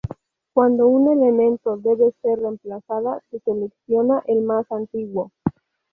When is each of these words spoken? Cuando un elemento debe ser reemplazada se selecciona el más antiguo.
Cuando 0.55 0.87
un 0.87 1.11
elemento 1.15 1.77
debe 1.77 2.11
ser 2.23 2.39
reemplazada 2.39 3.21
se 3.29 3.37
selecciona 3.41 4.23
el 4.25 4.41
más 4.41 4.65
antiguo. 4.71 5.31